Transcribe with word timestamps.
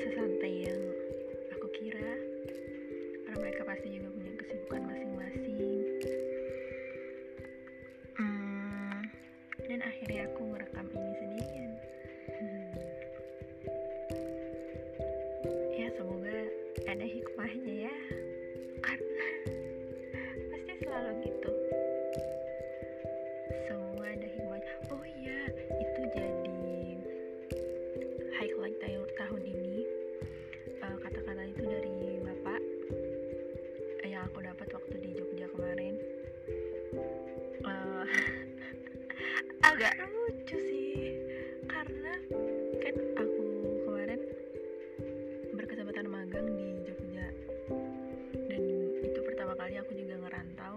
sesantai 0.00 0.64
yang 0.64 0.80
aku 1.52 1.68
kira 1.76 2.12
karena 3.26 3.36
mereka 3.36 3.62
pasti 3.68 3.92
juga 3.92 4.09
agak 39.60 39.94
lucu 40.08 40.56
sih 40.56 41.16
karena 41.68 42.14
kan 42.80 42.96
aku 43.16 43.44
kemarin 43.86 44.20
berkesempatan 45.56 46.06
magang 46.10 46.46
di 46.52 46.68
Jogja. 46.84 47.28
Dan 48.34 48.62
itu 49.04 49.20
pertama 49.24 49.54
kali 49.56 49.78
aku 49.78 49.92
juga 49.94 50.14
ngerantau. 50.20 50.76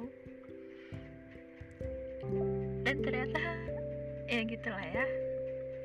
Dan 2.84 2.96
ternyata 3.02 3.44
ya 4.32 4.42
gitulah 4.48 4.88
ya 4.94 5.06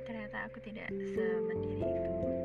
ternyata 0.06 0.36
aku 0.48 0.58
tidak 0.64 0.88
semandiri 0.92 1.84
itu. 1.84 2.37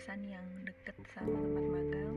kosan 0.00 0.24
yang 0.32 0.48
deket 0.64 0.96
sama 1.12 1.28
tempat 1.28 1.64
magang. 1.76 2.16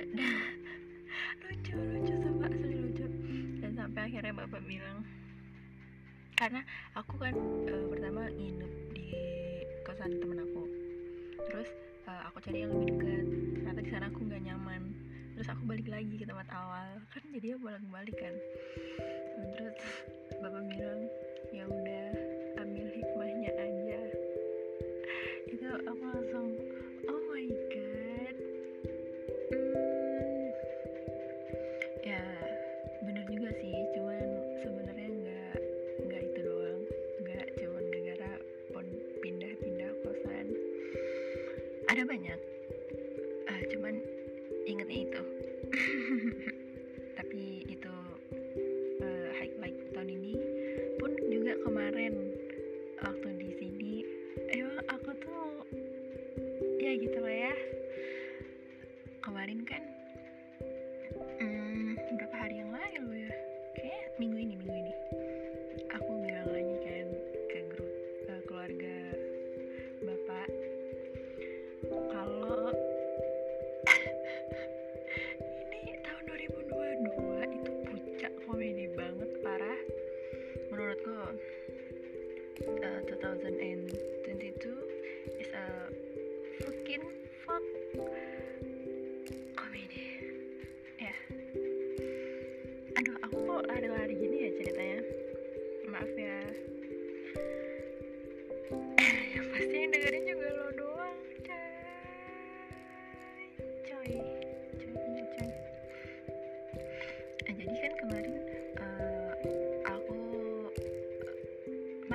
Eh, 0.00 0.08
lucu 1.44 1.76
lucu 1.76 2.14
sumpah 2.24 2.48
asli 2.48 2.76
lucu. 2.80 3.06
Dan 3.60 3.76
sampai 3.76 4.00
akhirnya 4.08 4.32
bapak 4.32 4.64
bilang 4.64 5.04
karena 6.40 6.64
aku 6.96 7.20
kan 7.20 7.36
uh, 7.68 7.84
pertama 7.92 8.32
nginep 8.32 8.72
di 8.96 9.12
kosan 9.84 10.16
temen 10.16 10.40
aku. 10.40 10.64
Terus 11.52 11.68
uh, 12.08 12.32
aku 12.32 12.40
cari 12.40 12.64
yang 12.64 12.72
lebih 12.72 12.96
dekat. 12.96 13.26
Ternyata 13.60 13.80
di 13.84 13.90
sana 13.92 14.08
aku 14.08 14.20
nggak 14.24 14.40
nyaman. 14.40 14.82
Terus 15.36 15.52
aku 15.52 15.68
balik 15.68 15.92
lagi 15.92 16.16
ke 16.16 16.24
tempat 16.24 16.48
awal. 16.48 16.96
Kan 17.12 17.28
jadi 17.36 17.52
ya 17.52 17.56
bolak 17.60 17.84
balik 17.92 18.16
kan. 18.16 18.32
Terus 19.52 19.76
bapak 20.40 20.64
bilang 20.64 21.12
ada 41.86 42.02
banyak. 42.06 42.45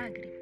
Magrib. 0.02 0.41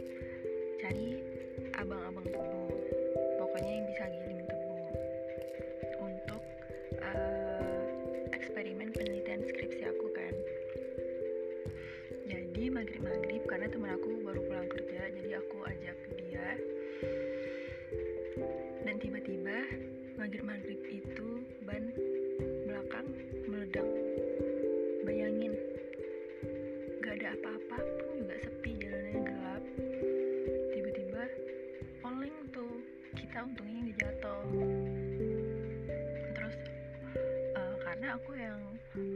aku 38.11 38.35
yang 38.35 38.59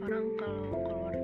orang 0.03 0.25
kalau 0.39 0.79
keluar 0.87 1.14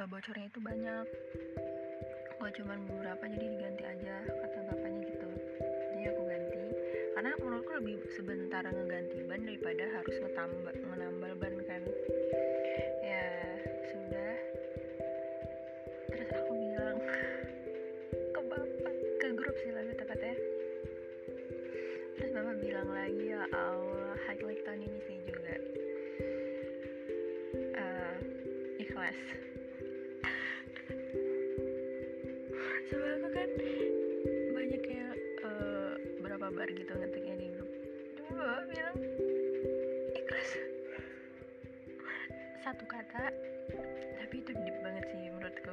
Eh, 0.00 0.08
bocornya 0.08 0.48
itu 0.48 0.60
banyak. 0.64 1.06
Gak 2.40 2.52
cuman 2.56 2.88
beberapa 2.88 3.20
jadi 3.36 3.46
diganti 3.52 3.84
aja 3.84 4.16
kata 4.24 4.58
bapaknya 4.72 5.00
gitu. 5.12 5.28
Jadi 5.92 6.02
aku 6.08 6.22
ganti. 6.24 6.64
Karena 7.12 7.30
menurutku 7.36 7.72
lebih 7.76 8.00
sebentar 8.16 8.64
ngeganti 8.64 9.20
ban 9.28 9.44
daripada 9.44 9.84
harus 9.92 10.16
ngetambah 10.24 10.72
menambal 10.88 11.32
ban 11.36 11.52
kan. 11.68 11.82
Ya 13.04 13.28
sudah. 13.92 14.32
Terus 16.16 16.30
aku 16.32 16.52
bilang 16.56 16.96
ke 18.34 18.40
bapak 18.40 18.96
ke 19.20 19.28
grup 19.36 19.56
sih 19.60 19.68
lebih 19.68 20.00
tepatnya. 20.00 20.32
Terus 22.16 22.30
bapak 22.32 22.56
bilang 22.64 22.88
lagi 22.88 23.36
ya 23.36 23.44
Allah 23.52 24.16
highlight 24.24 24.64
tahun 24.64 24.80
ini 24.80 25.00
sih 25.04 25.20
juga. 25.28 25.54
Uh, 27.76 28.16
ikhlas. 28.80 29.49
sabar 36.50 36.66
gitu 36.74 36.90
ngetiknya 36.98 37.34
di 37.38 37.46
grup. 37.54 37.70
Cuma 38.18 38.42
bapak 38.42 38.64
bilang 38.74 38.98
ikhlas. 40.18 40.50
Satu 42.66 42.84
kata 42.90 43.30
tapi 44.18 44.34
itu 44.42 44.50
deep 44.58 44.76
banget 44.82 45.06
sih 45.14 45.30
menurutku. 45.30 45.70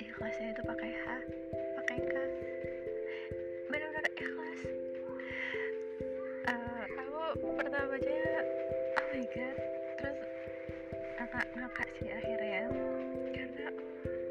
Ikhlasnya 0.00 0.48
itu 0.56 0.62
pakai 0.64 0.90
H 0.96 1.04
pakai 1.76 1.98
K. 2.08 2.14
Benar-benar 3.68 4.04
ikhlas. 4.16 4.60
Uh, 6.48 6.84
aku 7.04 7.48
pertama 7.60 8.00
baca 8.00 8.16
oh 8.96 9.06
my 9.12 9.24
god 9.28 9.56
terus 10.00 10.20
kakak 11.20 11.46
ngakak 11.52 11.88
sih 12.00 12.08
akhirnya. 12.16 12.72
Karena 13.28 13.68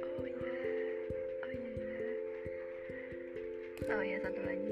oh 0.09 0.25
ya 0.25 0.57
oh 1.45 1.54
ya 1.54 1.69
oh 3.94 4.01
ya 4.01 4.18
satu 4.25 4.42
lagi. 4.42 4.62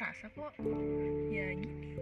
kerasa 0.00 0.32
kok. 0.32 0.56
Ya 1.28 1.52
gini. 1.52 1.92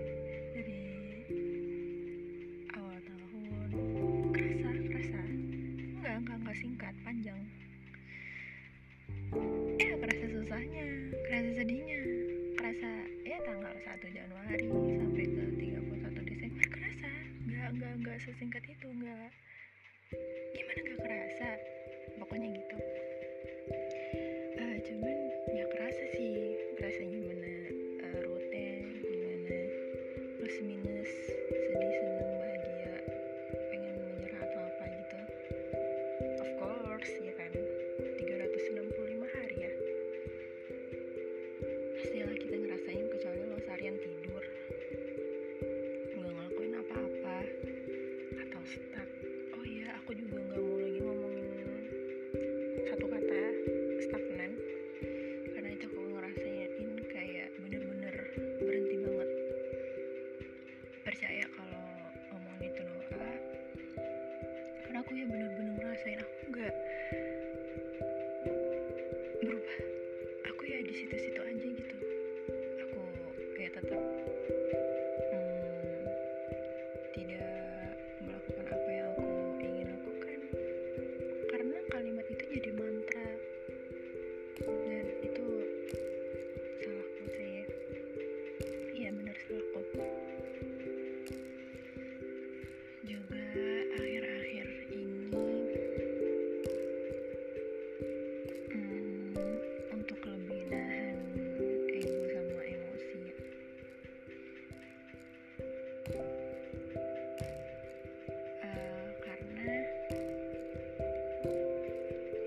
Bye 73.82 73.90
bye. 73.90 74.17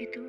itu 0.01 0.25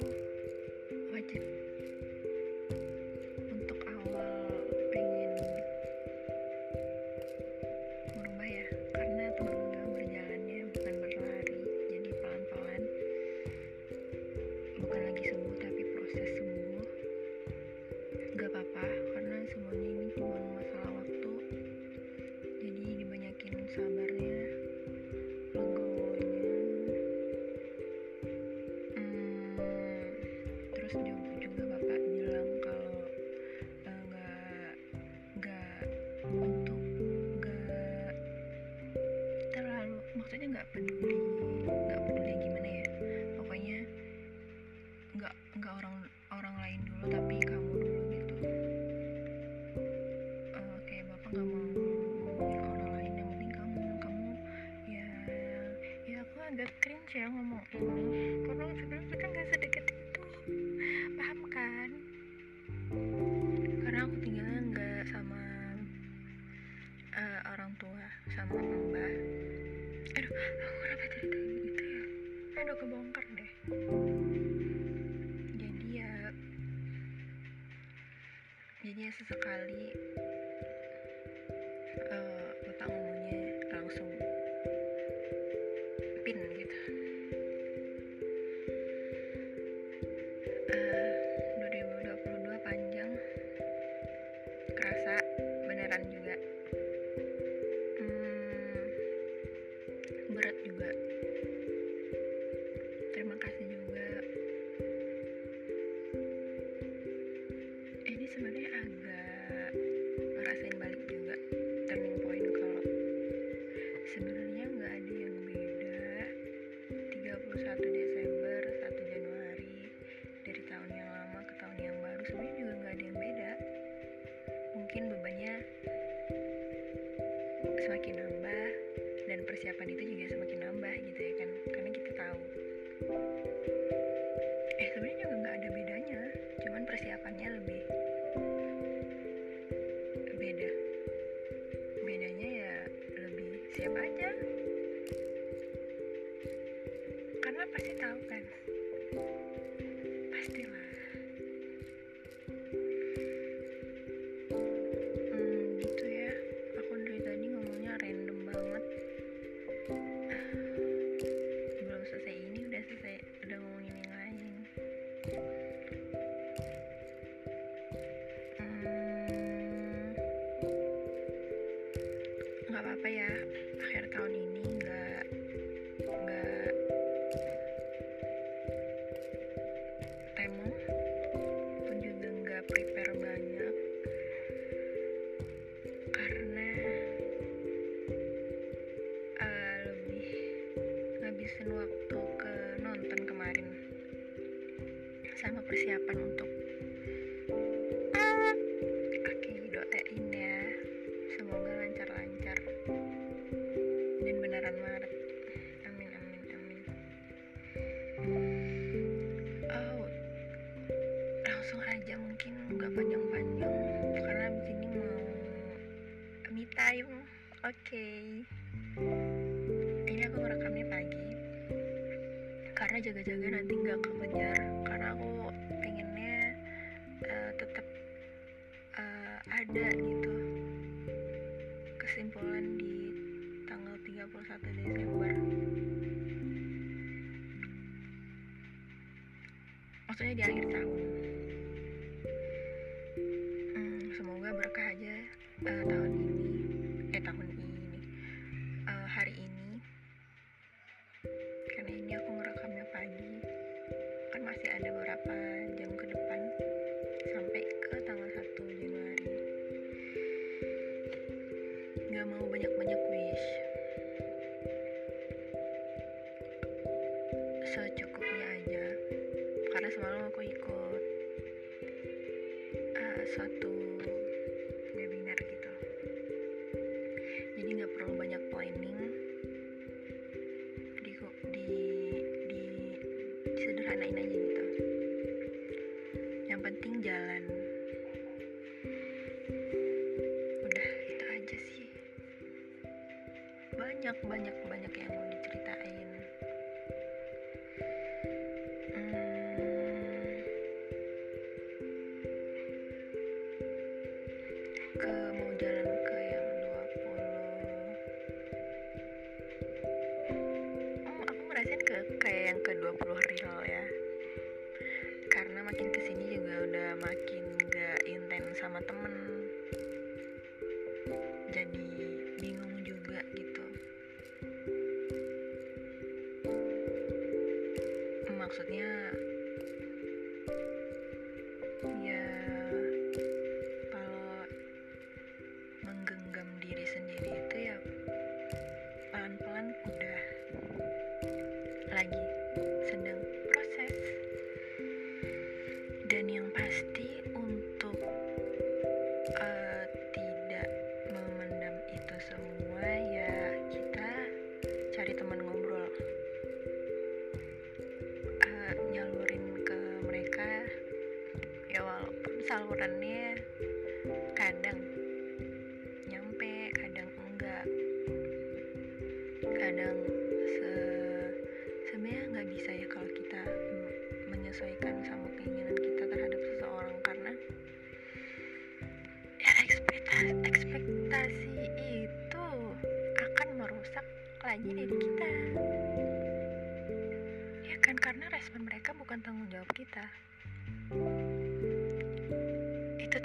maksudnya 240.12 240.36
di 240.36 240.44
akhir 240.44 240.64
tahun 240.68 241.01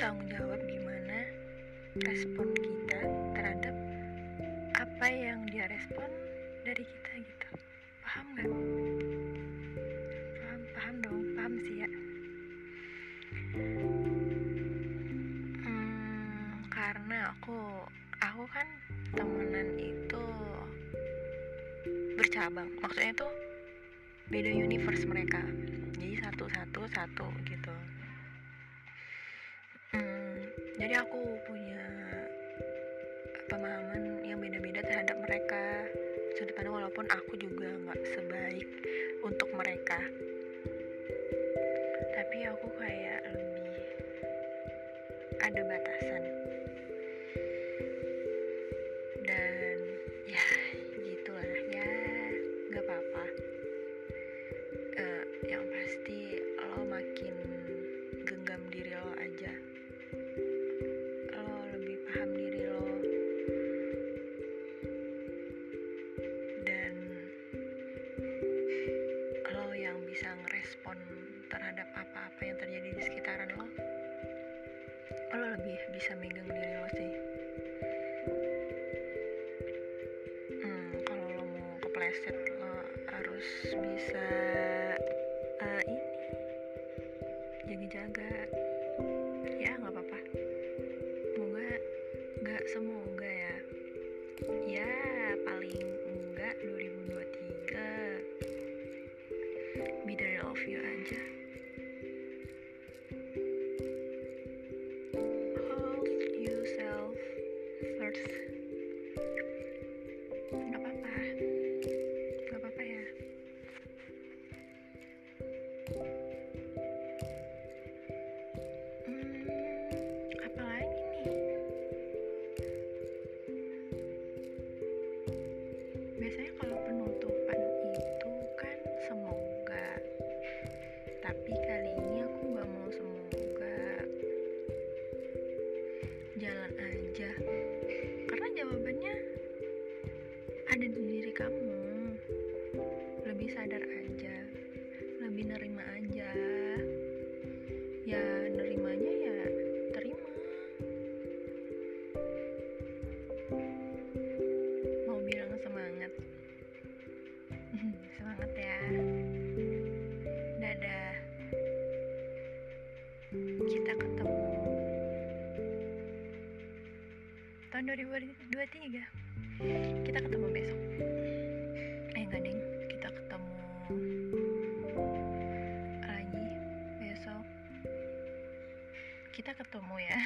bertanggung 0.08 0.32
jawab 0.40 0.62
gimana 0.72 1.20
respon 2.08 2.48
kita 2.56 3.02
terhadap 3.36 3.76
apa 4.80 5.08
yang 5.12 5.44
dia 5.52 5.68
respon 5.68 6.08
dari 6.64 6.80
kita 6.80 7.12
gitu. 7.28 7.50
Paham 8.08 8.26
nggak? 8.32 8.48
Paham 10.40 10.62
paham 10.72 10.96
dong 11.04 11.20
paham 11.36 11.54
sih 11.60 11.84
ya. 11.84 11.90
Hmm, 15.68 16.56
karena 16.72 17.36
aku 17.36 17.60
aku 18.24 18.44
kan 18.48 18.68
temenan 19.12 19.76
itu 19.76 20.24
bercabang. 22.16 22.72
Maksudnya 22.80 23.12
itu 23.12 23.28
beda 24.32 24.52
universe 24.56 25.04
mereka. 25.04 25.44
Jadi 26.00 26.16
satu 26.24 26.48
satu 26.48 26.82
satu 26.96 27.28
gitu 27.44 27.76
jadi 30.78 31.02
aku 31.02 31.20
punya 31.50 31.82
pemahaman 33.50 34.22
yang 34.22 34.38
beda-beda 34.38 34.86
terhadap 34.86 35.18
mereka. 35.26 35.90
Sudut 36.38 36.54
pandang 36.54 36.78
walaupun 36.78 37.06
aku 37.10 37.34
juga 37.34 37.66
nggak 37.66 38.02
sebaik 38.14 38.70
untuk 39.26 39.50
mereka. 39.58 39.98
Tapi 42.14 42.38
aku 42.46 42.68
kayak 42.78 43.22
lebih 43.34 43.57
Freehand. 100.64 101.37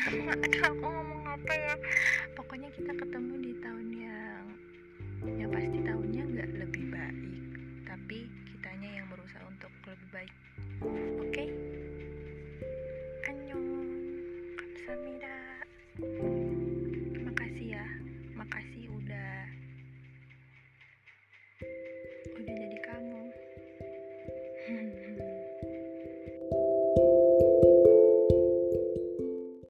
aduh 0.02 0.34
aku 0.66 0.86
ngomong 0.88 1.22
apa 1.30 1.54
ya? 1.54 1.76
Pokoknya 2.34 2.70
kita 2.74 2.92
ketemu 2.98 3.11